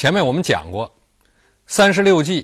[0.00, 0.86] 前面我们讲过，
[1.66, 2.42] 《三十六计》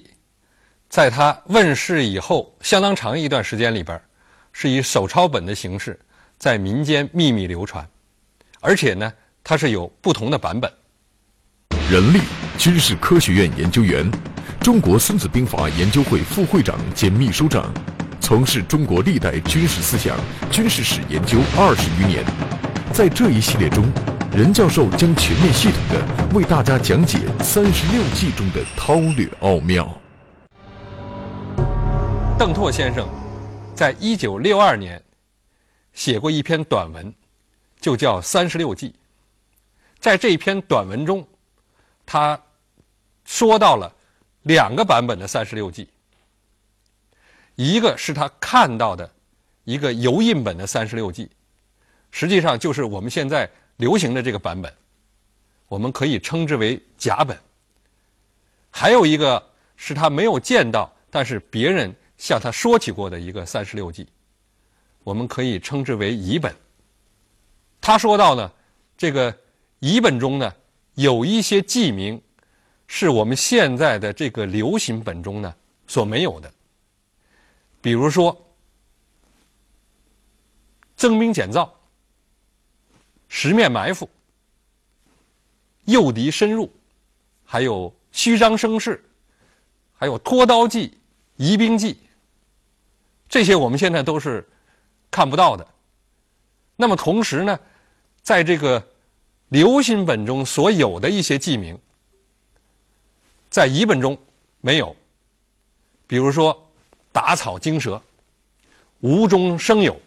[0.91, 3.99] 在它问世以后，相当长一段时间里边，
[4.53, 5.99] 是以手抄本的形式
[6.37, 7.89] 在民间秘密流传，
[8.61, 9.11] 而且呢，
[9.43, 10.71] 它是有不同的版本。
[11.91, 12.21] 人力
[12.59, 14.07] 军事科学院研究员，
[14.61, 17.73] 中国孙子兵法研究会副会长兼秘书长，
[18.21, 20.15] 从事中国历代军事思想、
[20.51, 22.23] 军事史研究二十余年，
[22.93, 23.91] 在这一系列中。
[24.37, 29.91] 任教授将全面系统的为大家讲解三十六计中的韬略奥妙。
[32.39, 33.09] 邓拓先生
[33.75, 35.03] 在一九六二年
[35.95, 37.11] 写过一篇短文，
[37.81, 38.91] 就叫《三十六计》。
[39.99, 41.27] 在这篇短文中，
[42.05, 42.39] 他
[43.25, 43.91] 说到了
[44.43, 45.89] 两个版本的三十六计，
[47.55, 49.11] 一个是他看到的
[49.65, 51.31] 一个油印本的三十六计，
[52.11, 53.51] 实际上就是我们现在。
[53.77, 54.73] 流行的这个版本，
[55.69, 57.39] 我们可以称之为甲本。
[58.71, 59.43] 还有一个
[59.77, 64.07] 是他没有见到，但是别人向他说起过的一个三十六计，
[65.03, 66.55] 我们可以称之为乙本。
[67.81, 68.51] 他说到呢，
[68.97, 69.37] 这个
[69.81, 70.53] 乙本中呢，
[70.95, 72.21] 有一些记名
[72.87, 75.55] 是我们现在的这个流行本中呢
[75.87, 76.51] 所没有的，
[77.83, 78.35] 比如说
[80.97, 81.71] 增兵减灶。
[83.29, 84.09] 十面埋伏、
[85.85, 86.73] 诱敌深入，
[87.45, 89.05] 还有虚张声势，
[89.97, 90.97] 还有拖刀计、
[91.37, 91.99] 疑兵计，
[93.29, 94.47] 这些我们现在都是
[95.11, 95.67] 看不到的。
[96.77, 97.59] 那么同时呢，
[98.23, 98.83] 在这个
[99.49, 101.79] 流行本中所有的一些记名，
[103.51, 104.17] 在乙本中
[104.61, 104.95] 没有，
[106.07, 106.71] 比如说
[107.13, 108.01] 打草惊蛇、
[109.01, 110.01] 无中生有，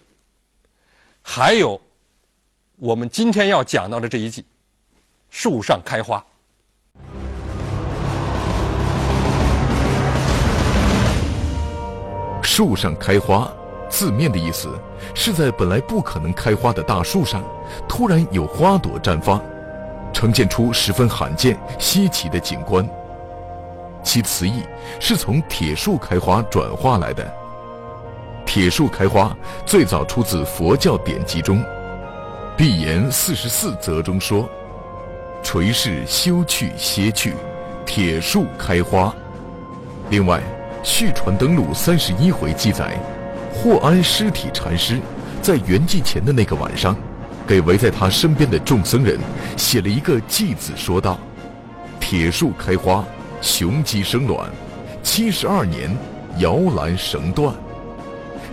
[1.21, 1.79] 还有。
[2.81, 4.45] 我们今天要讲到的这一季，
[5.29, 6.23] 树上开花。
[12.41, 13.51] 树上开花，
[13.89, 14.73] 字面的意思
[15.13, 17.43] 是在本来不可能开花的大树上，
[17.85, 19.43] 突然有花朵绽放，
[20.13, 22.87] 呈现出十分罕见、稀奇的景观。
[24.01, 24.63] 其词义
[25.01, 27.29] 是从铁树开花转化来的。
[28.45, 29.35] 铁树开花
[29.65, 31.61] 最早出自佛教典籍中。
[32.59, 34.45] 闭言四十四则中说
[35.41, 37.33] ：“垂氏休去歇去，
[37.85, 39.15] 铁树开花。”
[40.11, 40.39] 另外，
[40.83, 42.99] 《续传登录》三十一回记载，
[43.53, 44.99] 霍安尸体禅师
[45.41, 46.93] 在圆寂前的那个晚上，
[47.47, 49.17] 给围在他身边的众僧人
[49.55, 51.17] 写了一个偈子，说道
[51.97, 53.05] ：“铁树开花，
[53.39, 54.49] 雄鸡生卵，
[55.01, 55.97] 七十二年，
[56.39, 57.55] 摇篮绳断。”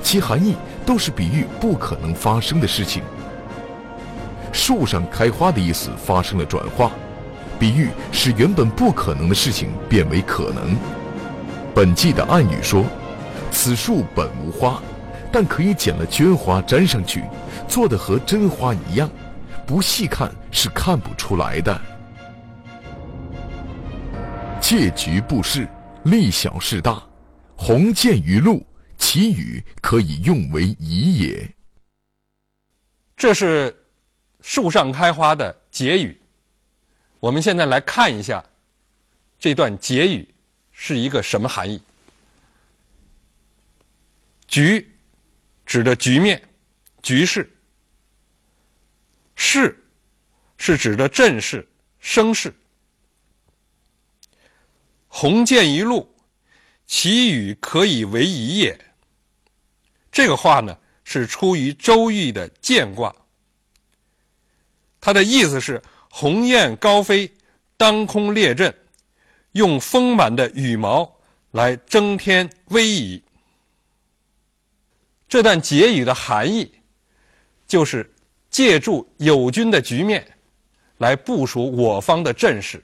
[0.00, 0.55] 其含义
[0.87, 3.03] 都是比喻不可能发生的事情。
[4.56, 6.91] 树上开花的意思发生了转化，
[7.61, 10.75] 比喻使原本不可能的事情变为可能。
[11.75, 12.83] 本纪的暗语说
[13.53, 14.83] ：“此树本无花，
[15.31, 17.22] 但可以剪了绢花粘上去，
[17.69, 19.11] 做的和真花一样，
[19.67, 21.79] 不细看是看不出来的。”
[24.58, 25.69] 借局布势，
[26.05, 27.03] 利小事大，
[27.56, 28.67] 鸿渐于陆，
[28.97, 31.55] 其语可以用为宜也。
[33.19, 33.82] 这是。
[34.46, 36.16] 树上开花的结语，
[37.19, 38.43] 我们现在来看一下
[39.40, 40.32] 这段结语
[40.70, 41.82] 是一个什么含义。
[44.46, 44.88] 局
[45.66, 46.40] 指的局面、
[47.02, 47.43] 局势；
[49.34, 49.84] 势
[50.56, 52.54] 是指的阵势、声势。
[55.08, 56.08] 鸿渐于陆，
[56.87, 58.78] 其羽可以为仪也。
[60.12, 63.12] 这个话呢，是出于《周易》的渐卦。
[65.06, 65.81] 它的意思是：
[66.11, 67.31] 鸿雁高飞，
[67.76, 68.75] 当空列阵，
[69.53, 71.08] 用丰满的羽毛
[71.53, 73.23] 来增添威仪。
[75.29, 76.69] 这段结语的含义，
[77.69, 78.12] 就是
[78.50, 80.26] 借助友军的局面，
[80.99, 82.82] 来部署我方的阵势。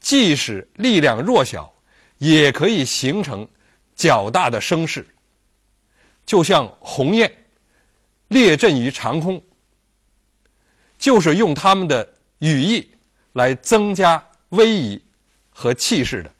[0.00, 1.70] 即使力量弱小，
[2.16, 3.46] 也可以形成
[3.94, 5.06] 较大的声势。
[6.24, 7.30] 就像鸿雁
[8.28, 9.38] 列阵于长空，
[10.98, 12.06] 就是用他们的
[12.38, 12.90] 羽翼
[13.34, 15.00] 来增加威仪
[15.50, 16.30] 和气势的。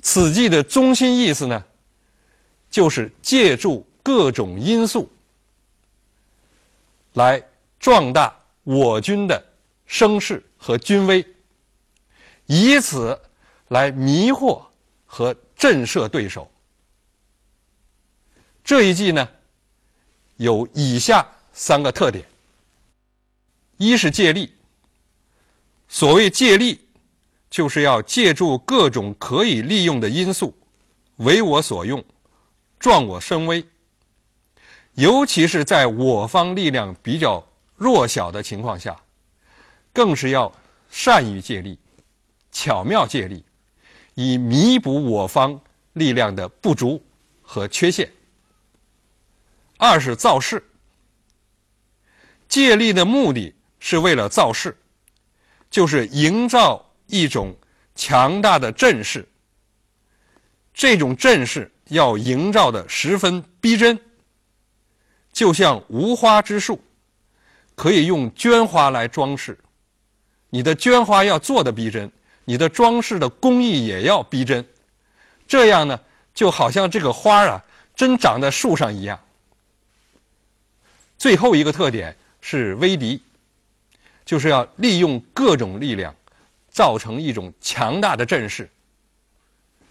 [0.00, 1.64] 此计的中心意思呢，
[2.70, 5.10] 就是借助各种因素
[7.14, 7.42] 来
[7.78, 8.34] 壮大
[8.64, 9.42] 我军的
[9.86, 11.24] 声势和军威，
[12.46, 13.18] 以此
[13.68, 14.62] 来迷惑
[15.04, 16.50] 和震慑对手。
[18.62, 19.28] 这一计呢，
[20.36, 22.24] 有以下三个特点：
[23.78, 24.52] 一是借力。
[25.88, 26.80] 所谓借力，
[27.48, 30.54] 就是要借助各种可以利用的因素，
[31.16, 32.04] 为我所用，
[32.78, 33.66] 壮我声威。
[34.92, 37.42] 尤其是在我方力量比较
[37.76, 39.00] 弱小的情况下，
[39.92, 40.52] 更是要
[40.90, 41.78] 善于借力，
[42.50, 43.44] 巧妙借力，
[44.14, 45.58] 以弥补我方
[45.92, 47.00] 力量的不足
[47.40, 48.10] 和缺陷。
[49.76, 50.62] 二是造势，
[52.48, 54.76] 借力的目的是为了造势，
[55.70, 57.56] 就是营造一种
[57.94, 59.26] 强大的阵势。
[60.74, 63.98] 这种阵势要营造的十分逼真，
[65.32, 66.80] 就像无花之树，
[67.74, 69.58] 可以用绢花来装饰。
[70.50, 72.10] 你的绢花要做的逼真，
[72.44, 74.64] 你的装饰的工艺也要逼真，
[75.46, 76.00] 这样呢，
[76.32, 77.64] 就好像这个花啊，
[77.94, 79.18] 真长在树上一样。
[81.18, 83.20] 最后一个特点是威敌，
[84.28, 86.14] 就是要利用各种力量，
[86.68, 88.68] 造成一种强大的阵势。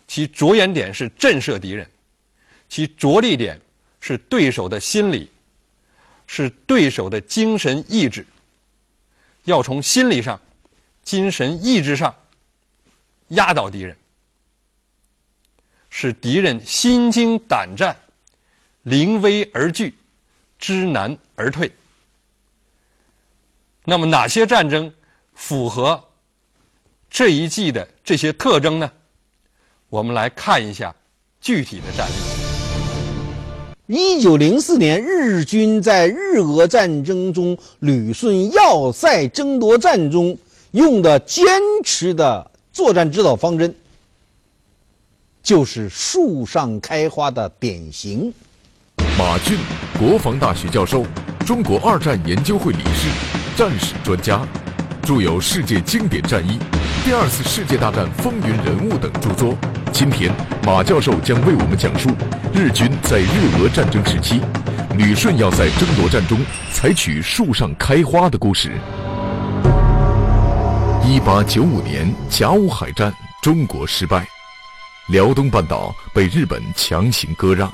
[0.07, 1.89] 其着眼点是震慑敌人，
[2.69, 3.59] 其着力点
[3.99, 5.31] 是对手的心理，
[6.27, 8.23] 是对手的精神意志。
[9.45, 10.39] 要从心理上、
[11.01, 12.15] 精神意志上
[13.29, 13.97] 压倒敌人，
[15.89, 17.97] 使敌人心惊胆战、
[18.83, 19.95] 临危而惧。
[20.59, 21.71] 知难而退。
[23.89, 24.91] 那么哪些战争
[25.33, 26.03] 符合
[27.09, 28.91] 这一季的这些特征呢？
[29.87, 30.93] 我们来看一下
[31.39, 32.13] 具体的战例。
[33.85, 40.37] 一九零四年，日军在日俄战争中旅顺要塞争夺战中
[40.71, 41.45] 用的坚
[41.81, 43.73] 持的作战指导方针，
[45.41, 48.33] 就是树上开花的典型。
[49.17, 49.57] 马俊，
[49.97, 51.05] 国防大学教授，
[51.45, 53.07] 中国二战研究会理事，
[53.57, 54.39] 战史专家，
[55.01, 56.59] 著有《世界经典战役》
[57.03, 59.57] 《第二次世界大战风云人物》等著作。
[59.91, 60.31] 今天，
[60.61, 62.07] 马教授将为我们讲述
[62.53, 64.41] 日军在日俄战争时期，
[64.95, 66.37] 旅顺要塞争夺战中
[66.71, 68.73] 采取树上开花的故事。
[71.03, 73.11] 一八九五年甲午海战，
[73.41, 74.23] 中国失败，
[75.07, 77.73] 辽东半岛被日本强行割让。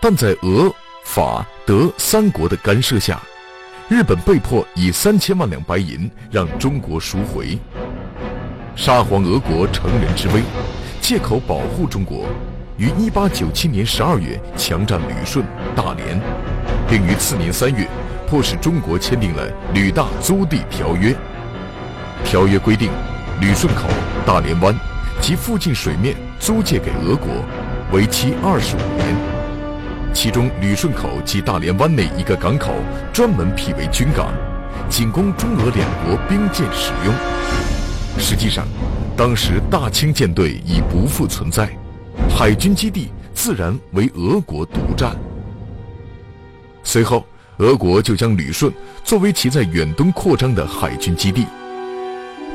[0.00, 0.72] 但在俄、
[1.04, 3.20] 法、德三国的干涉下，
[3.88, 7.58] 日本被迫以三千万两白银让中国赎回。
[8.76, 10.42] 沙皇俄国乘人之危，
[11.00, 12.26] 借口保护中国，
[12.76, 15.42] 于一八九七年十二月强占旅顺、
[15.74, 16.20] 大连，
[16.86, 17.88] 并于次年三月
[18.28, 21.10] 迫使中国签订了《旅大租地条约》。
[22.26, 22.90] 条约规定，
[23.40, 23.88] 旅顺口、
[24.26, 24.74] 大连湾
[25.18, 27.42] 及附近水面租借给俄国，
[27.90, 29.37] 为期二十五年。
[30.20, 32.74] 其中，旅顺口及大连湾内一个港口
[33.12, 34.34] 专门辟为军港，
[34.90, 37.14] 仅供中俄两国兵舰使用。
[38.18, 38.66] 实际上，
[39.16, 41.70] 当时大清舰队已不复存在，
[42.28, 45.16] 海军基地自然为俄国独占。
[46.82, 47.24] 随后，
[47.58, 48.72] 俄国就将旅顺
[49.04, 51.46] 作为其在远东扩张的海军基地。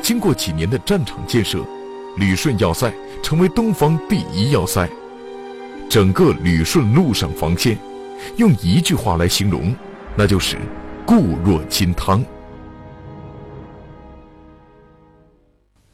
[0.01, 1.59] 经过几年的战场建设，
[2.17, 2.93] 旅顺要塞
[3.23, 4.85] 成为东方第一要塞。
[5.93, 7.77] 整个旅顺陆上防线，
[8.37, 9.75] 用一句话来形容，
[10.17, 10.57] 那就是
[11.05, 12.25] 固若金汤。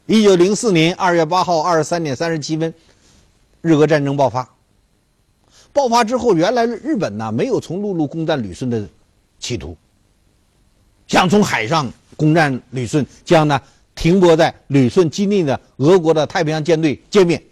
[0.06, 2.72] 一九零四年二月八号二十三点三十七分，
[3.60, 4.48] 日俄战争爆发。
[5.70, 8.88] 爆发之后，原来日本呢没有从陆路攻占旅顺的
[9.38, 9.76] 企图，
[11.08, 13.60] 想从海上攻占旅顺，将呢
[13.94, 17.42] 停泊在旅顺境内的俄国的太平洋舰队歼灭。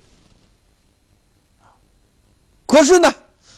[2.69, 3.13] 可是呢，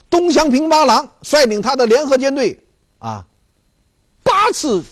[0.09, 2.57] 东乡平八郎率领他的联合舰队，
[3.00, 3.26] 啊，
[4.23, 4.83] 八次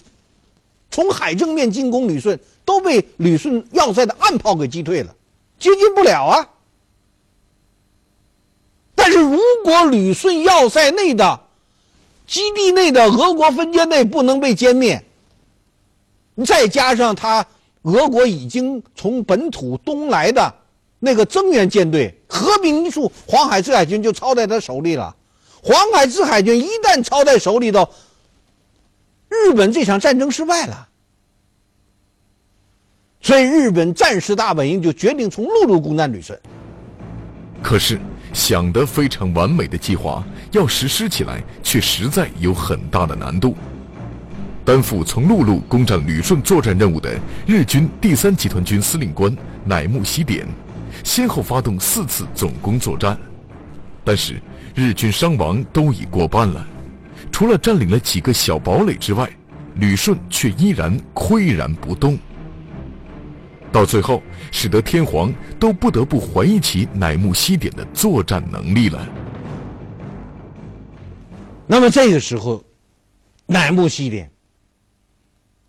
[0.91, 5.15] 从海正面进攻旅顺，都被旅顺要塞的岸炮给击退了，
[5.57, 6.49] 接近不了啊。
[8.97, 11.41] 但是如果旅顺要塞内的
[12.27, 15.01] 基地内的俄国分舰队不能被歼灭，
[16.45, 17.47] 再加上他
[17.83, 20.53] 俄国已经从本土东来的
[20.99, 25.15] 那个增援舰队，和平一处黄海制海军就操在他手里了。
[25.63, 27.89] 黄海制海军一旦操在手里头，
[29.29, 30.89] 日本这场战争失败了。
[33.21, 36.39] 所以日本战时大本营就决定从陆路攻占旅顺。
[37.61, 37.99] 可是
[38.33, 43.57] 想得非常完美的计划，要实施起来却实在有很大的难度。
[44.65, 50.47] 担负从陆路攻占旅顺作战任务的日军第三集团军司令官乃木希典，
[51.09, 53.19] 先后发动四次总攻作战，
[54.05, 54.39] 但是
[54.75, 56.69] 日军伤亡都已过半了，
[57.33, 59.27] 除了占领了几个小堡垒之外，
[59.77, 62.19] 旅顺却依然岿然不动。
[63.73, 64.23] 到最后，
[64.53, 69.09] 使得天皇都不得不怀疑起乃木希典的作战能力了。
[71.67, 72.63] 那么这个时候，
[73.47, 74.31] 乃木希典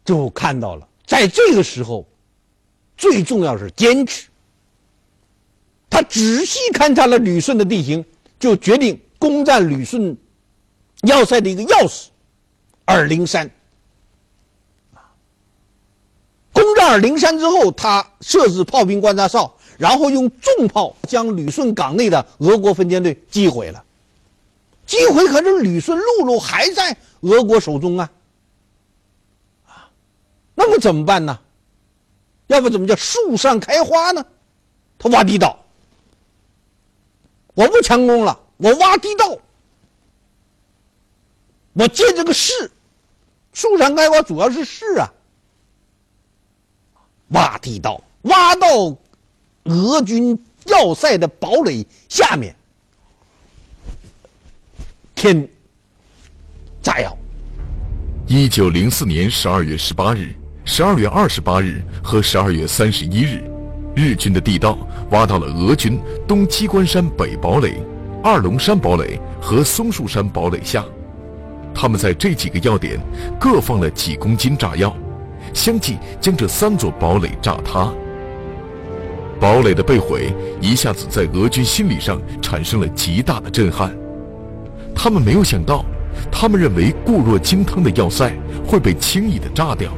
[0.03, 2.05] 就看到了，在这个时候，
[2.98, 4.27] 最重要是坚持。
[5.89, 8.05] 他仔细勘察了旅顺的地形，
[8.39, 10.15] 就决定攻占旅顺
[11.01, 12.08] 要塞的一个钥匙——
[12.88, 13.50] 耳陵山。
[16.51, 23.84] 攻占耳陵山之后，他设置炮兵观察哨，然后用重炮将旅顺港内的俄国分舰队击毁了。
[24.86, 28.12] 击毁，可是旅顺陆路还在俄国手中啊！
[29.67, 29.89] 啊，
[30.55, 31.39] 那么怎么办呢？
[32.48, 34.25] 要不怎么叫树上开花呢？
[34.98, 35.59] 他挖地道，
[37.60, 39.38] 我不强攻了，我挖地道，
[41.74, 42.72] 我借这个势，
[43.51, 45.12] 树上开花主要是势啊。
[47.32, 48.66] 挖地道，挖到
[49.66, 52.56] 俄军要塞的堡垒下面，
[55.13, 55.46] 添
[56.82, 57.18] 炸药。
[58.25, 63.44] 一九零四年十二月十八日、十二月二十八日和十二月三十一日，
[63.96, 64.77] 日军的地道
[65.12, 67.81] 挖到了俄军东机关山北堡垒、
[68.24, 70.84] 二龙山堡垒和松树山堡垒下。
[71.74, 73.00] 他们在这几个要点
[73.39, 74.96] 各放了几公斤炸药。
[75.53, 77.91] 相继将这三座堡垒炸塌，
[79.39, 80.31] 堡垒的被毁
[80.62, 83.91] 一下子在俄军心理上产生了极大的震撼。
[84.93, 85.84] 他们没有想到，
[86.31, 88.31] 他们认为固若金汤的要塞
[88.67, 89.91] 会被轻易的炸掉，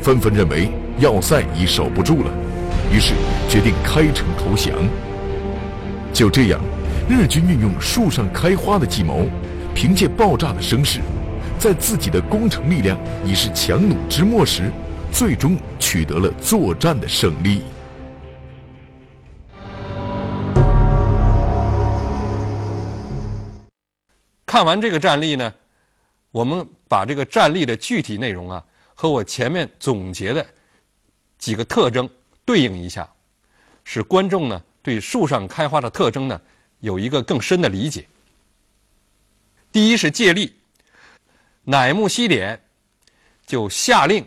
[0.00, 2.30] 纷纷认为要塞已守不住了，
[2.92, 3.14] 于是
[3.48, 4.74] 决定开城投降。
[6.12, 6.60] 就这样，
[7.08, 9.26] 日军运用树上开花的计谋，
[9.74, 11.00] 凭借爆炸的声势。
[11.58, 14.70] 在自己的攻城力量已是强弩之末时，
[15.10, 17.62] 最终取得了作战的胜利。
[24.44, 25.52] 看完这个战例呢，
[26.30, 28.64] 我们把这个战例的具体内容啊，
[28.94, 30.46] 和我前面总结的
[31.38, 32.08] 几个特征
[32.46, 33.06] 对应一下，
[33.84, 36.40] 使观众呢对树上开花的特征呢
[36.80, 38.08] 有一个更深的理解。
[39.70, 40.54] 第一是借力。
[41.68, 42.62] 乃木希典
[43.44, 44.24] 就下令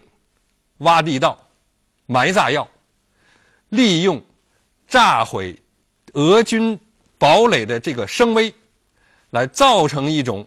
[0.79, 1.39] 挖地道、
[2.05, 2.69] 埋炸药，
[3.69, 4.21] 利用
[4.89, 5.57] 炸毁
[6.15, 6.77] 俄军
[7.17, 8.53] 堡垒的这个声威，
[9.29, 10.45] 来造成一种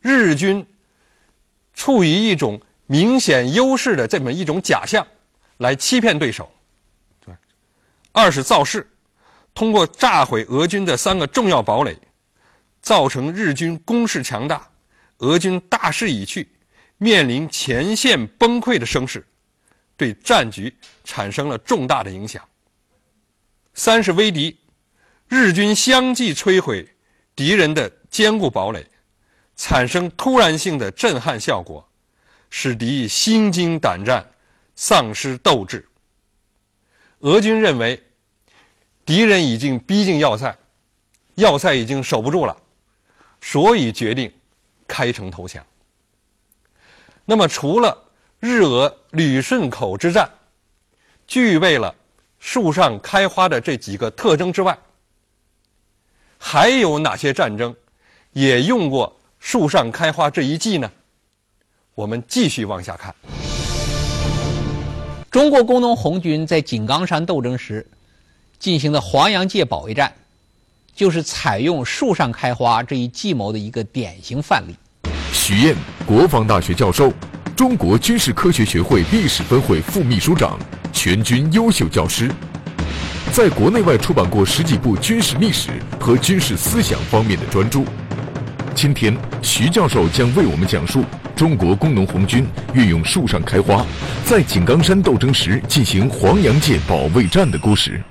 [0.00, 0.66] 日军
[1.72, 5.06] 处于一种明显优势的这么一种假象，
[5.56, 6.52] 来欺骗对手。
[8.12, 8.90] 二是造势，
[9.54, 11.96] 通过炸毁俄军的三个重要堡垒，
[12.80, 14.68] 造成日军攻势强大。
[15.18, 16.48] 俄军大势已去，
[16.96, 19.26] 面临前线崩溃的声势，
[19.96, 20.72] 对战局
[21.04, 22.42] 产生了重大的影响。
[23.74, 24.56] 三是威敌，
[25.28, 26.88] 日军相继摧毁
[27.34, 28.86] 敌人的坚固堡垒，
[29.56, 31.88] 产生突然性的震撼效果，
[32.48, 34.24] 使敌心惊胆战，
[34.74, 35.84] 丧失斗志。
[37.20, 38.02] 俄军认为
[39.04, 40.56] 敌人已经逼近要塞，
[41.34, 42.56] 要塞已经守不住了，
[43.40, 44.32] 所以决定。
[44.90, 45.62] 开城投降。
[47.26, 48.10] 那么，除了
[48.40, 50.26] 日俄旅顺口之战
[51.26, 51.94] 具备了
[52.38, 54.76] 树上开花的这几个特征之外，
[56.38, 57.76] 还有哪些战争
[58.32, 60.90] 也用过树上开花这一计呢？
[61.94, 63.14] 我们继续往下看。
[65.30, 67.86] 中国工农红军在井冈山斗争时
[68.58, 70.12] 进行的黄洋界保卫战。
[70.94, 74.74] 就是采用树上开花这一计谋的一个典型范例。
[75.32, 77.12] 徐燕，国防大学教授，
[77.54, 80.58] 中国军事科学学会历史分会副秘书长，
[80.92, 82.28] 全军优秀教师，
[83.32, 85.70] 在国内外出版过十几部军事历史
[86.00, 87.84] 和军事思想方面的专著。
[88.74, 91.04] 今天，徐教授将为我们讲述
[91.38, 93.86] 中国工农红军运用树上开花，
[94.24, 98.02] 在井冈山斗争时进行黄洋界保卫战的故事。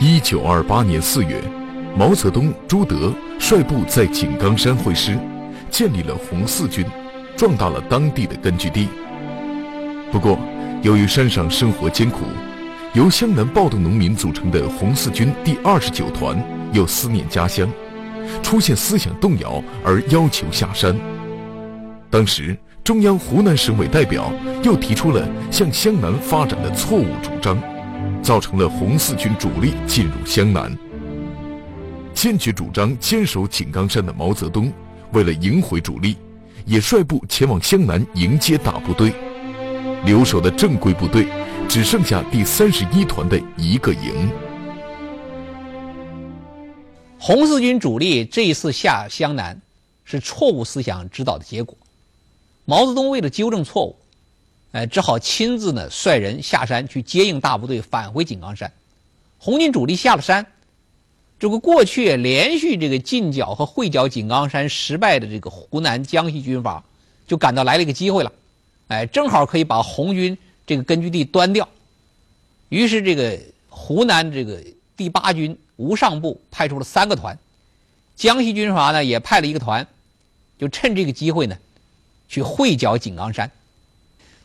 [0.00, 1.40] 一九二八年四月，
[1.96, 5.16] 毛泽东、朱德率部在井冈山会师，
[5.70, 6.84] 建立了红四军，
[7.36, 8.88] 壮大了当地的根据地。
[10.10, 10.36] 不过，
[10.82, 12.24] 由于山上生活艰苦，
[12.98, 16.36] 由湘南暴动农民组成的红四军第二十九团
[16.72, 17.70] 又思念家乡，
[18.42, 20.98] 出现思想动摇而要求下山。
[22.10, 24.32] 当时，中央湖南省委代表
[24.64, 27.56] 又提出了向湘南发展的错误主张。
[28.20, 30.76] 造成了红四军主力进入湘南。
[32.12, 34.72] 坚决主张坚守井冈山的毛泽东，
[35.12, 36.16] 为了迎回主力，
[36.64, 39.12] 也率部前往湘南迎接大部队。
[40.04, 41.28] 留守的正规部队
[41.66, 44.30] 只剩下第三十一团的一个营。
[47.18, 49.58] 红四军主力这一次下湘南，
[50.04, 51.74] 是错误思想指导的结果。
[52.66, 53.96] 毛泽东为了纠正错误。
[54.72, 58.70] 哎，只好亲自呢率人下山去接应大部队返回井冈山。
[59.38, 60.44] 红军主力下了山，
[61.38, 66.84] 这个过去连续这个进剿和会剿井冈山失败的这个湖南江西军阀，
[67.26, 68.32] 就感到来了一个机会了，
[68.88, 70.36] 哎，正好可以把红军
[70.68, 71.68] 这个根据地端掉。
[72.68, 74.62] 于是这个湖南这个
[74.96, 77.36] 第八军吴尚部派出了三个团，
[78.14, 79.86] 江西军阀呢也派了一个团，
[80.58, 81.56] 就趁这个机会呢，
[82.28, 83.50] 去会剿井冈山。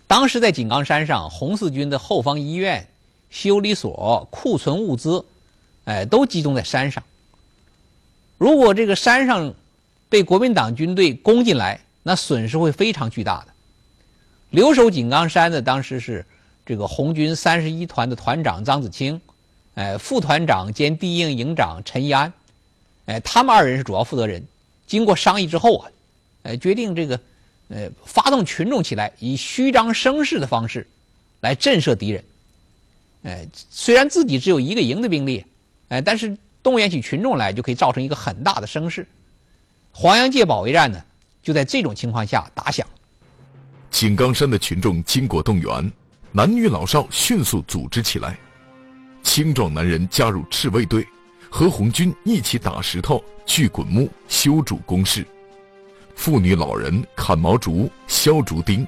[0.07, 2.87] 当时在井冈山上，红四军的后方医院、
[3.29, 5.25] 修理所、库存物资，
[5.83, 7.03] 哎，都集中在山上。
[8.37, 9.53] 如果这个山上
[10.07, 13.52] 被国民党军队攻进来，那损失会非常巨大的。
[14.53, 16.25] 留守井冈山的当时是
[16.65, 19.19] 这个红军三十一团的团长张子清，
[19.73, 22.31] 哎，副团长兼第一营营长陈义安，
[23.07, 24.45] 哎，他们二人是主要负责人。
[24.85, 25.91] 经过商议之后啊，
[26.43, 27.19] 哎，决定这个。
[27.69, 30.85] 呃，发动群众起来，以虚张声势的方式
[31.39, 32.23] 来震慑敌人。
[33.23, 35.43] 哎，虽然自己只有一个营的兵力，
[35.87, 39.07] 哎，但是动员起群众来，就可以造成一个很大的声势。
[39.91, 41.03] 黄洋界保卫战呢，
[41.41, 42.85] 就在这种情况下打响。
[43.93, 45.91] 井冈山的群众经过动员，
[46.31, 48.35] 男女老少迅速组织起来，
[49.21, 51.07] 青壮男人加入赤卫队，
[51.47, 55.23] 和红军一起打石头、锯滚木、修筑工事。
[56.15, 58.85] 妇女老人砍毛竹、削竹钉，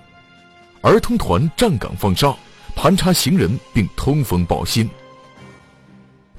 [0.81, 2.35] 儿童团站岗放哨、
[2.75, 4.89] 盘查行人，并通风报信。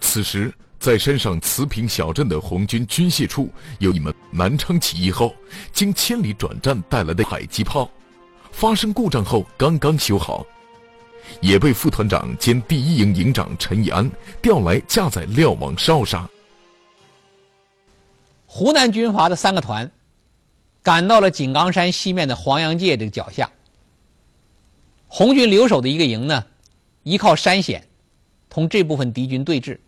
[0.01, 3.49] 此时，在山上慈平小镇的红军军械处
[3.79, 5.33] 有一门南昌起义后
[5.73, 7.89] 经千里转战带来的迫击炮，
[8.57, 10.43] 发生故障后刚刚修好，
[11.43, 16.27] 也被副团长兼第一营营长陈义安调来架在瞭望哨上。
[18.47, 19.91] 湖南军阀的三个团。
[20.83, 23.51] 赶到了井冈山西面的黄洋界这个脚下，
[25.09, 26.47] 红军留守的一个营呢，
[27.03, 27.87] 依靠山险，
[28.49, 29.79] 同这部分敌军对峙。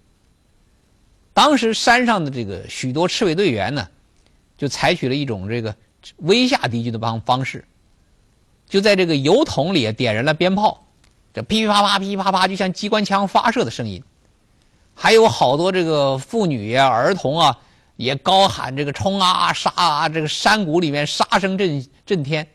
[1.33, 3.89] 当时山上的这个许多赤卫队员呢，
[4.59, 5.75] 就采取了一种这个
[6.17, 7.65] 威吓敌军的方方式，
[8.69, 10.87] 就在这个油桶里点燃了鞭炮，
[11.33, 14.03] 这噼噼啪啪、噼噼啪啪，就像机关枪发射的声音。
[14.95, 17.59] 还有好多这个妇女呀、儿童啊。
[17.99, 22.47] 也高喊这个冲啊杀啊，这个山谷里面杀声震震天。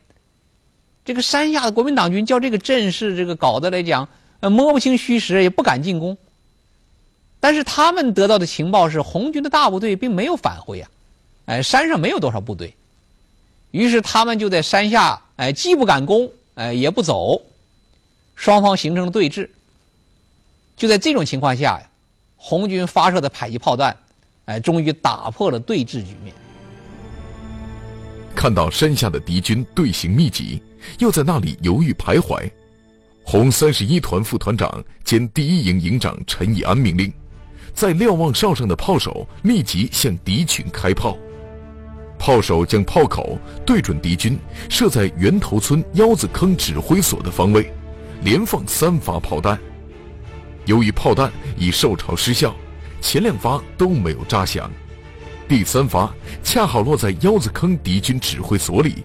[1.04, 4.08] 这个山下的国民党军叫这个阵势，这个搞得来讲，
[4.39, 6.17] 呃摸不清虚实，也不敢进攻。
[7.41, 10.89] 但是他们得到的情报是，红军的大部队并没有返回啊，
[11.43, 12.73] 哎，山上没有多少部队。
[13.73, 17.41] 于是他们就在山下，哎，既不敢攻，哎，也不走，
[18.36, 19.49] 双方形成了对峙。
[20.77, 21.89] 就在这种情况下呀，
[22.38, 23.97] 红军发射的迫击炮弹。
[24.45, 26.36] 哎，终于打破了对峙局面。
[28.36, 30.62] 看到山下的敌军队形密集，
[30.99, 32.51] 又在那里犹豫徘徊，
[33.25, 37.12] 红三十一团副团长兼第一营营长陈以安命令，
[37.73, 41.17] 在瞭望哨上的炮手立即向敌群开炮。
[42.25, 47.69] 炮手将炮口对准敌军设在源头村腰子坑指挥所的方位，
[48.23, 49.59] 连放三发炮弹。
[50.63, 52.55] 由于炮弹已受潮失效。
[53.01, 54.71] 前两发都没有炸响，
[55.49, 56.09] 第三发
[56.41, 59.03] 恰好落在腰子坑敌军指挥所里，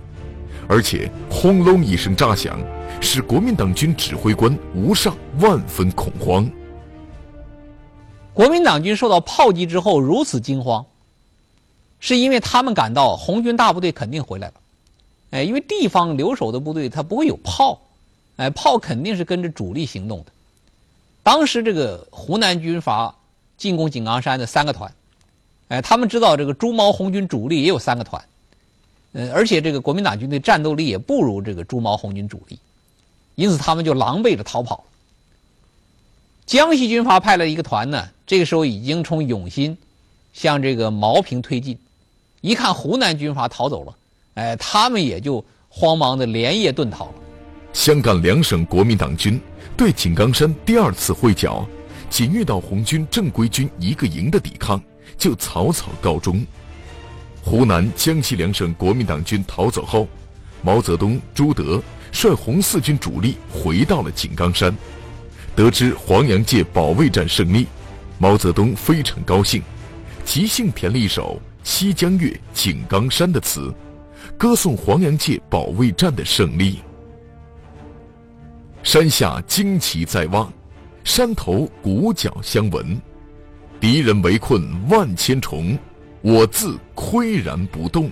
[0.68, 2.57] 而且轰隆一声炸响，
[3.00, 6.48] 使国民党军指挥官吴尚万分恐慌。
[8.33, 10.87] 国民党军受到炮击之后如此惊慌，
[12.01, 14.55] 是因为他们感到红军大部队肯定回来了。
[15.31, 17.81] 哎，因为地方留守的部队他不会有炮，
[18.37, 20.33] 哎，炮肯定是跟着主力行动的。
[21.23, 23.15] 当时这个湖南军阀
[23.59, 24.91] 进攻井冈山的三个团，
[25.69, 28.25] 哎，他们知道这个朱毛红军主力也有三个团，
[29.13, 32.59] 呃，而且这个国民党军队战斗力也不如这个朱毛红军主力，
[33.35, 34.85] 因此他们就狼狈的逃跑。
[36.47, 39.77] 江西军阀派了一个团呢，这个时候已经从永新
[40.33, 41.79] 向这个毛坪推进，
[42.40, 43.94] 一看湖南军阀逃走了。
[44.35, 47.14] 哎，他们也就慌忙的连夜遁逃了。
[47.72, 49.40] 湘赣两省国民党军
[49.77, 51.66] 对井冈山第二次会剿，
[52.09, 54.81] 仅遇到红军正规军一个营的抵抗，
[55.16, 56.44] 就草草告终。
[57.42, 60.07] 湖南、江西两省国民党军逃走后，
[60.62, 64.74] 毛泽东、朱德率红四军主力回到了井冈山。
[65.57, 67.66] 得知黄洋界保卫战胜利，
[68.18, 69.62] 毛泽东非常高兴，
[70.24, 73.70] 即兴填了一首《西江月·井冈山》的词。
[74.38, 76.78] 歌颂黄洋界保卫战的胜利。
[78.83, 80.50] 山下旌旗在望，
[81.04, 82.98] 山头鼓角相闻。
[83.78, 85.78] 敌人围困万千重，
[86.22, 88.11] 我自岿然不动。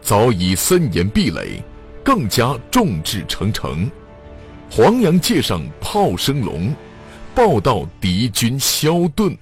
[0.00, 1.62] 早已森严壁垒，
[2.02, 3.88] 更加众志成城。
[4.68, 6.74] 黄洋界上炮声隆，
[7.36, 9.36] 报道敌军消遁。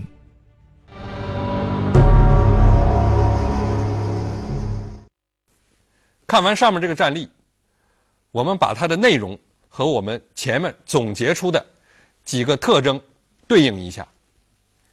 [6.31, 7.29] 看完上面这个战例，
[8.31, 9.37] 我们把它的内容
[9.69, 11.66] 和我们前面总结出的
[12.25, 13.01] 几个特征
[13.49, 14.07] 对应一下：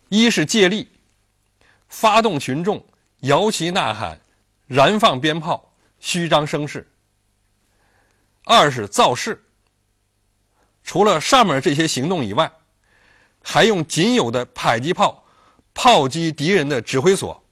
[0.09, 0.89] 一是借力，
[1.89, 2.83] 发动群众
[3.19, 4.19] 摇旗呐喊、
[4.65, 6.81] 燃放鞭炮、虚张声势；
[8.43, 9.39] 二是造势，
[10.83, 12.51] 除了上面这些行动以外，
[13.43, 15.23] 还用仅有的迫击炮
[15.75, 17.43] 炮击敌人的指挥所，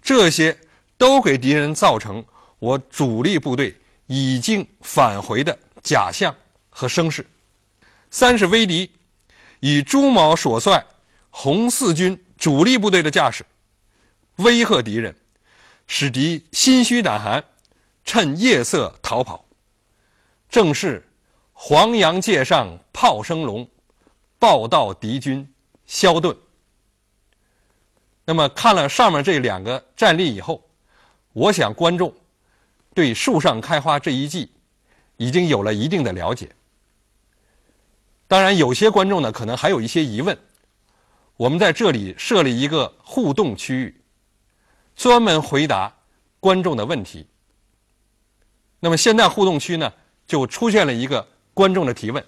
[0.00, 0.58] 这些
[0.96, 2.24] 都给敌人造成。
[2.58, 6.34] 我主力部队已经返回的假象
[6.70, 7.26] 和声势。
[8.10, 8.90] 三是威敌，
[9.60, 10.82] 以朱毛所率
[11.30, 13.44] 红四军主力部队的架势，
[14.36, 15.14] 威吓敌人，
[15.86, 17.42] 使敌心虚胆寒，
[18.04, 19.44] 趁夜色逃跑。
[20.48, 21.06] 正是
[21.52, 23.68] 黄洋界上炮声隆，
[24.38, 25.46] 报道敌军
[25.86, 26.36] 消遁。
[28.24, 30.62] 那么看了上面这两个战例以后，
[31.32, 32.14] 我想观众。
[32.94, 34.52] 对树上开花这一季，
[35.16, 36.48] 已经有了一定的了解。
[38.26, 40.38] 当然，有些观众呢可能还有一些疑问，
[41.36, 44.00] 我们在这里设立一个互动区域，
[44.96, 45.92] 专门回答
[46.40, 47.26] 观众的问题。
[48.80, 49.92] 那么现在互动区呢
[50.26, 52.24] 就出现了一个观众的提问。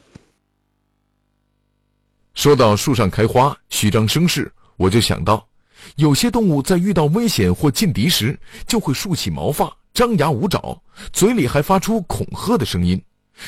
[2.35, 5.49] 说到树上开花、虚张声势，我就想到，
[5.97, 9.75] 有些动物在遇到危险或劲敌时，就会竖起毛发。
[9.97, 10.79] 张牙舞爪，
[11.11, 13.03] 嘴里还发出恐吓的声音，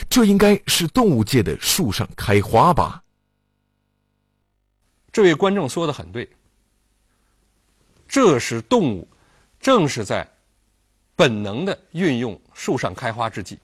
[0.08, 3.04] 这应该是动物界的树上开花吧？
[5.12, 6.26] 这位观众说的很对，
[8.08, 9.06] 这是动物
[9.61, 10.26] 正是在
[11.14, 13.58] 本能的运用树上开花之际。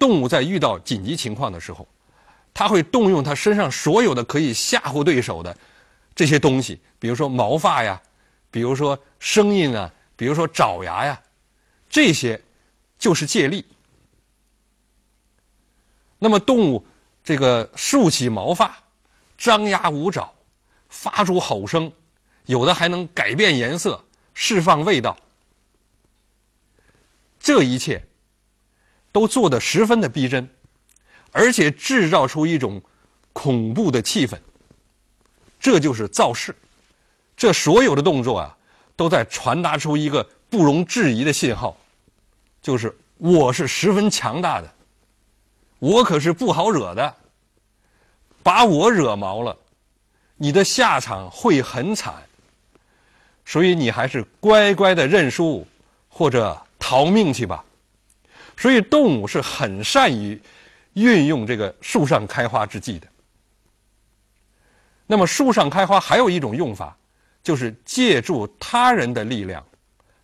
[0.00, 1.86] 动物在遇到紧急情况的时候，
[2.52, 5.56] 它会动用它身上所有的可以吓唬对手的
[6.12, 8.02] 这些东西，比如说毛发呀。
[8.52, 11.20] 比如说声音啊，比如说爪牙呀，
[11.90, 12.40] 这些
[12.98, 13.66] 就是借力。
[16.18, 16.86] 那么动物
[17.24, 18.76] 这个竖起毛发、
[19.36, 20.32] 张牙舞爪、
[20.88, 21.90] 发出吼声，
[22.44, 25.16] 有的还能改变颜色、释放味道，
[27.40, 28.06] 这一切
[29.10, 30.48] 都做得十分的逼真，
[31.32, 32.82] 而且制造出一种
[33.32, 34.38] 恐怖的气氛，
[35.58, 36.54] 这就是造势。
[37.42, 38.56] 这所有的动作啊，
[38.94, 41.76] 都在传达出一个不容置疑的信号，
[42.62, 44.74] 就是我是十分强大的，
[45.80, 47.12] 我可是不好惹的。
[48.44, 49.56] 把我惹毛了，
[50.36, 52.14] 你的下场会很惨。
[53.44, 55.66] 所以你还是乖乖的认输
[56.08, 57.64] 或者逃命去吧。
[58.56, 60.40] 所以动物是很善于
[60.92, 63.08] 运用这个树上开花之计的。
[65.08, 66.96] 那么树上开花还有一种用法。
[67.42, 69.64] 就是借助他人的力量，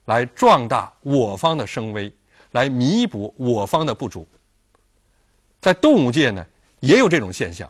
[0.04, 2.12] 来壮大我方的声威，
[2.52, 4.26] 来弥补我方的不足。
[5.60, 6.46] 在动物界呢，
[6.78, 7.68] 也有这种现象。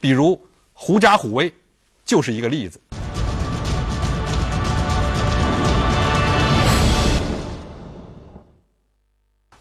[0.00, 0.40] 比如
[0.72, 1.52] 狐假虎威，
[2.04, 2.80] 就是一个例子。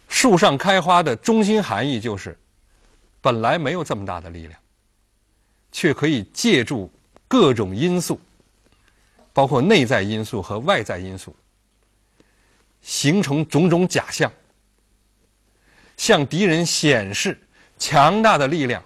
[0.07, 2.37] 树上开花的中心含义就是，
[3.21, 4.59] 本来没有这么大的力量，
[5.71, 6.91] 却可以借助
[7.27, 8.19] 各种因素。
[9.33, 11.35] 包括内在因素和外在因素，
[12.81, 14.31] 形成种种假象，
[15.97, 17.39] 向敌人显示
[17.77, 18.83] 强大的力量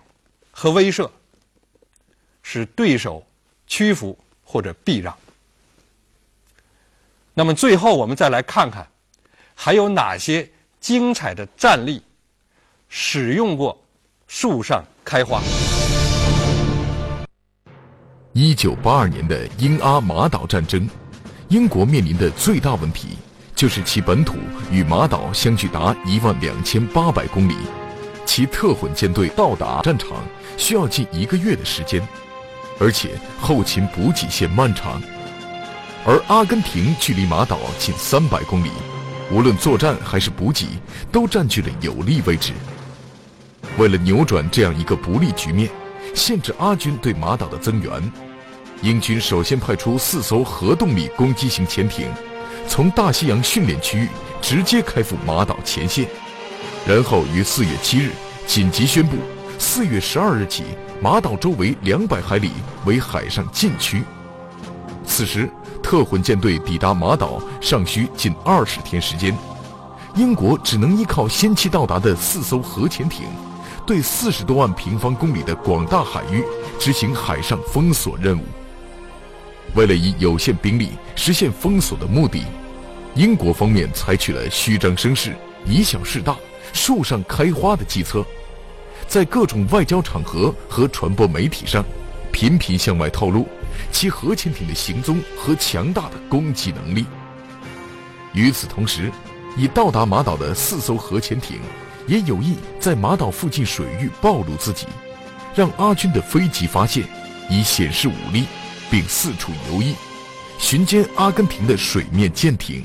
[0.51, 1.09] 和威慑，
[2.43, 3.25] 使对手
[3.65, 5.17] 屈服或者避让。
[7.33, 8.87] 那么最后，我们再来看看，
[9.53, 12.01] 还有哪些精彩的战例
[12.87, 13.77] 使用过
[14.27, 15.41] 树上开花。
[18.37, 20.85] 一九八二年的英阿马岛战争，
[21.47, 23.17] 英国面临的最大问题
[23.55, 24.35] 就是其本土
[24.69, 27.55] 与马岛相距达一万两千八百公里，
[28.25, 30.09] 其特混舰队到达战场
[30.57, 32.05] 需要近一个月的时间，
[32.77, 35.01] 而且后勤补给线漫长。
[36.05, 38.69] 而阿根廷距离马岛近三百公里，
[39.31, 40.67] 无论作战还是补给，
[41.09, 42.51] 都占据了有利位置。
[43.77, 45.69] 为了扭转这样一个不利局面，
[46.13, 48.11] 限制阿军对马岛的增援。
[48.81, 52.07] 英军首先派出四艘核动力攻击型潜艇，
[52.67, 54.09] 从大西洋训练区域
[54.41, 56.07] 直接开赴马岛前线，
[56.85, 58.11] 然后于四月七日
[58.45, 59.17] 紧急宣布，
[59.57, 60.65] 四月十二日起，
[61.01, 62.51] 马岛周围两百海里
[62.85, 64.03] 为海上禁区。
[65.05, 65.49] 此时，
[65.81, 69.35] 特混舰队抵达马岛尚需近二十天时间，
[70.15, 73.25] 英国只能依靠先期到达的四艘核潜艇，
[73.85, 76.43] 对四十多万平方公里的广大海域
[76.77, 78.43] 执行海上封锁任务。
[79.75, 82.43] 为了以有限兵力实现封锁的目的，
[83.13, 85.35] 英国方面采取了虚张声势、
[85.65, 86.35] 以小事大、
[86.71, 88.25] 树上开花的计策，
[89.05, 91.83] 在各种外交场合和传播媒体上，
[92.31, 93.47] 频频向外透露
[93.91, 97.05] 其核潜艇的行踪和强大的攻击能力。
[98.33, 99.11] 与此同时，
[99.57, 101.59] 已到达马岛的四艘核潜艇
[102.07, 104.87] 也有意在马岛附近水域暴露自己，
[105.53, 107.03] 让阿军的飞机发现，
[107.49, 108.45] 以显示武力。
[108.89, 109.93] 并四处游弋，
[110.57, 112.83] 巡歼阿根廷的水面舰艇。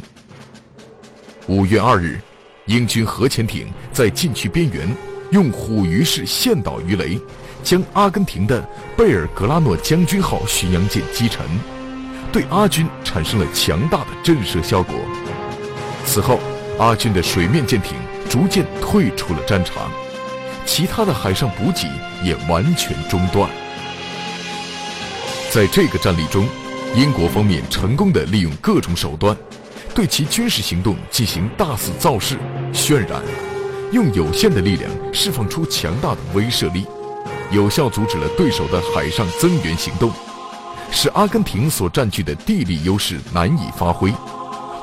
[1.47, 2.21] 五月二日，
[2.67, 4.89] 英军核潜艇在禁区边缘
[5.31, 7.19] 用虎鱼式线导鱼雷，
[7.63, 11.45] 将阿根廷的贝尔格拉诺将军号巡洋舰击沉，
[12.33, 14.95] 对阿军产生了强大的震慑效果。
[16.07, 16.41] 此后，
[16.79, 17.95] 阿军的水面舰艇
[18.29, 19.91] 逐渐退出了战场，
[20.65, 21.89] 其他的海上补给
[22.25, 23.51] 也完全中断。
[25.51, 26.47] 在这个战例中，
[26.95, 29.37] 英国方面成功的利用各种手段，
[29.93, 32.39] 对其军事行动进行大肆造势、
[32.73, 33.21] 渲染，
[33.91, 36.87] 用有限的力量释放出强大的威慑力，
[37.51, 40.13] 有效阻止了对手的海上增援行动，
[40.93, 44.15] 使阿根廷所占据的地理优势难以发挥，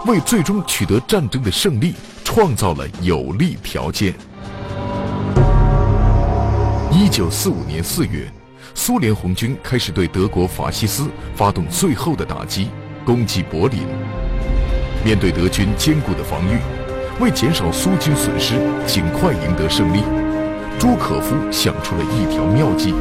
[0.06, 4.14] 为最终取得战争的胜利创造了有利条件。
[6.92, 8.30] 一九四五年四月。
[8.74, 12.70] 苏联红军开始对德国法西斯发动最后的打击，
[13.06, 13.80] 攻击柏林。
[15.04, 16.58] 面对德军坚固的防御，
[17.22, 20.02] 为减少苏军损失，尽快赢得胜利，
[20.80, 22.94] 朱可夫想出了一条妙计：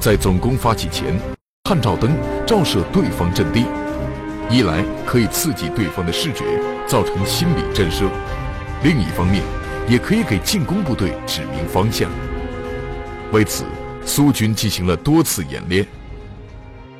[0.00, 1.18] 在总攻发起前，
[1.64, 3.64] 探照灯照射对方阵地，
[4.50, 6.44] 一来可以刺激对方的视觉，
[6.86, 8.04] 造成心理震慑；
[8.82, 9.42] 另一方面，
[9.88, 12.10] 也可以给进攻部队指明方向。
[13.32, 13.64] 为此。
[14.08, 15.86] 苏军进行了多次演练。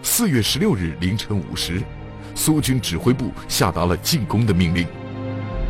[0.02, 1.82] 四月十六日凌晨五时，
[2.34, 4.86] 苏军指挥部下达了进攻的命令。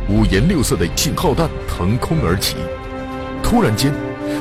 [0.09, 2.57] 五颜六色的信号弹腾空而起，
[3.41, 3.93] 突然间，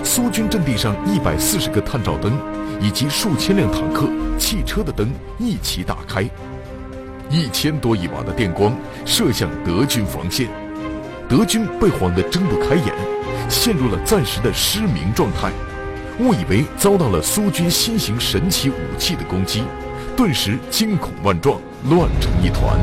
[0.02, 2.36] 苏军阵地上一百四十个探照灯
[2.80, 5.08] 以及数千辆坦克、汽车的灯
[5.38, 6.28] 一起打开，
[7.30, 10.48] 一千多亿瓦的电光射向德军防线，
[11.28, 12.92] 德军被晃得睁不开眼，
[13.48, 15.52] 陷入了暂时的失明状态。
[16.20, 19.62] 误以为遭到了苏军新型神奇武器的攻击，
[20.16, 22.76] 顿时惊恐万状，乱成一团。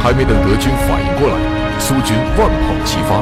[0.00, 1.34] 还没等德军反应过来，
[1.80, 3.20] 苏军万炮齐发，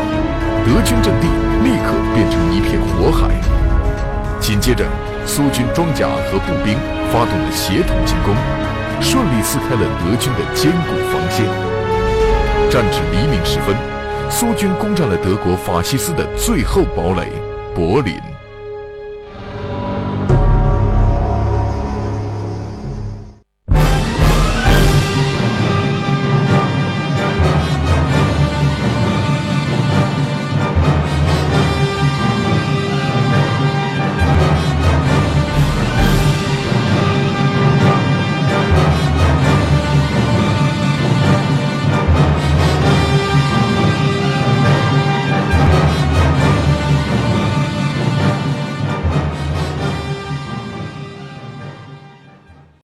[0.67, 1.29] 德军阵地
[1.63, 3.31] 立刻变成一片火海。
[4.39, 4.85] 紧接着，
[5.25, 6.77] 苏军装甲和步兵
[7.11, 8.35] 发动了协同进攻，
[9.01, 11.47] 顺利撕开了德军的坚固防线。
[12.71, 13.75] 战至黎明时分，
[14.29, 17.33] 苏军攻占了德国法西斯的最后堡垒——
[17.75, 18.34] 柏林。